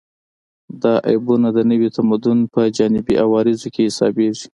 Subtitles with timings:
[0.81, 4.47] دا عیبونه د نوي تمدن په جانبي عوارضو کې حسابېږي